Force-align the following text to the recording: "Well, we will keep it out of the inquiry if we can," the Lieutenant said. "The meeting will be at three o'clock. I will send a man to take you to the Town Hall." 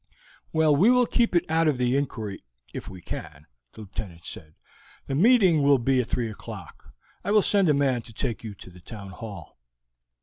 "Well, 0.51 0.75
we 0.75 0.89
will 0.89 1.05
keep 1.05 1.35
it 1.35 1.45
out 1.47 1.67
of 1.67 1.77
the 1.77 1.95
inquiry 1.95 2.43
if 2.73 2.89
we 2.89 3.01
can," 3.03 3.45
the 3.73 3.81
Lieutenant 3.81 4.25
said. 4.25 4.55
"The 5.05 5.13
meeting 5.13 5.61
will 5.61 5.77
be 5.77 6.01
at 6.01 6.07
three 6.09 6.27
o'clock. 6.27 6.95
I 7.23 7.29
will 7.29 7.43
send 7.43 7.69
a 7.69 7.73
man 7.75 8.01
to 8.01 8.11
take 8.13 8.43
you 8.43 8.55
to 8.55 8.71
the 8.71 8.81
Town 8.81 9.11
Hall." 9.11 9.59